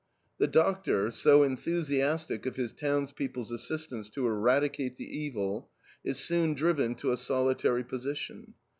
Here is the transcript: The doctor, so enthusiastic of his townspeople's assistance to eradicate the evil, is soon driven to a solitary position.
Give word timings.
The 0.39 0.47
doctor, 0.47 1.11
so 1.11 1.43
enthusiastic 1.43 2.47
of 2.47 2.55
his 2.55 2.73
townspeople's 2.73 3.51
assistance 3.51 4.09
to 4.09 4.25
eradicate 4.25 4.97
the 4.97 5.05
evil, 5.15 5.69
is 6.03 6.17
soon 6.17 6.55
driven 6.55 6.95
to 6.95 7.11
a 7.11 7.17
solitary 7.17 7.83
position. 7.83 8.55